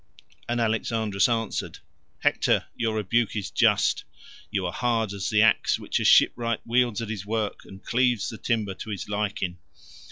[0.49, 1.77] And Alexandrus answered,
[2.21, 4.03] "Hector, your rebuke is just.
[4.49, 8.27] You are hard as the axe which a shipwright wields at his work, and cleaves
[8.29, 9.59] the timber to his liking.